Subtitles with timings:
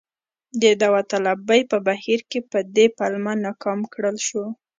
[0.61, 4.43] د داوطلبۍ په بهیر کې په دې پلمه ناکام کړل شو.